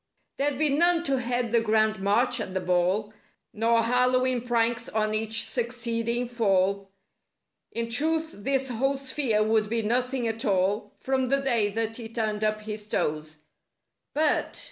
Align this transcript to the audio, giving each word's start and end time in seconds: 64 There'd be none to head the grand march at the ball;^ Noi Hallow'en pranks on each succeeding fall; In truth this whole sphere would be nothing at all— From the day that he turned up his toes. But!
64 0.39 0.49
There'd 0.49 0.71
be 0.71 0.75
none 0.75 1.03
to 1.03 1.19
head 1.21 1.51
the 1.51 1.61
grand 1.61 1.99
march 1.99 2.39
at 2.39 2.55
the 2.55 2.59
ball;^ 2.59 3.13
Noi 3.53 3.81
Hallow'en 3.83 4.41
pranks 4.41 4.89
on 4.89 5.13
each 5.13 5.43
succeeding 5.43 6.27
fall; 6.27 6.89
In 7.71 7.87
truth 7.87 8.31
this 8.35 8.69
whole 8.69 8.97
sphere 8.97 9.43
would 9.43 9.69
be 9.69 9.83
nothing 9.83 10.27
at 10.27 10.43
all— 10.43 10.91
From 10.97 11.27
the 11.29 11.39
day 11.41 11.69
that 11.73 11.97
he 11.97 12.09
turned 12.09 12.43
up 12.43 12.61
his 12.61 12.87
toes. 12.87 13.43
But! 14.15 14.59